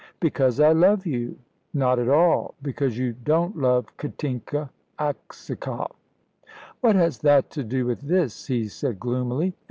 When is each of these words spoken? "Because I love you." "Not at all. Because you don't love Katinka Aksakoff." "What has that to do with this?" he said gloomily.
"Because 0.19 0.59
I 0.59 0.71
love 0.71 1.05
you." 1.05 1.37
"Not 1.75 1.99
at 1.99 2.09
all. 2.09 2.55
Because 2.63 2.97
you 2.97 3.13
don't 3.13 3.55
love 3.55 3.95
Katinka 3.97 4.71
Aksakoff." 4.97 5.95
"What 6.79 6.95
has 6.95 7.19
that 7.19 7.51
to 7.51 7.63
do 7.63 7.85
with 7.85 8.01
this?" 8.01 8.47
he 8.47 8.67
said 8.67 8.99
gloomily. 8.99 9.53